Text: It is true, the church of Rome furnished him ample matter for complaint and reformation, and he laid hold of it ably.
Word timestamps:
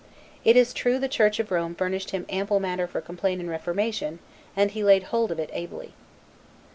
It 0.43 0.55
is 0.57 0.73
true, 0.73 0.97
the 0.97 1.07
church 1.07 1.39
of 1.39 1.51
Rome 1.51 1.75
furnished 1.75 2.09
him 2.09 2.25
ample 2.27 2.59
matter 2.59 2.87
for 2.87 3.01
complaint 3.01 3.39
and 3.39 3.47
reformation, 3.51 4.17
and 4.55 4.71
he 4.71 4.83
laid 4.83 5.03
hold 5.03 5.29
of 5.31 5.37
it 5.39 5.51
ably. 5.53 5.93